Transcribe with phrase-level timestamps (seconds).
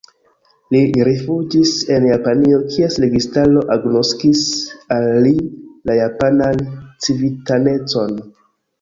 [0.75, 4.43] Li rifuĝis en Japanio, kies registaro agnoskis
[4.99, 5.37] al li
[5.93, 6.69] la japanan
[7.07, 8.23] civitanecon.